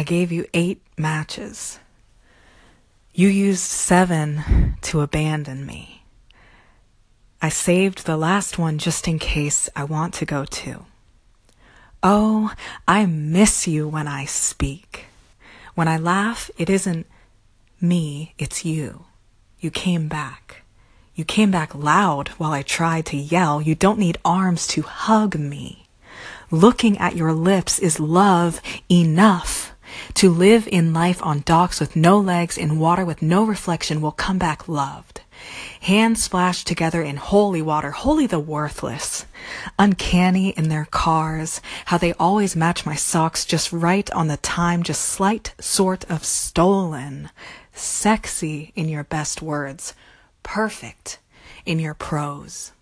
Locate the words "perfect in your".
50.42-51.94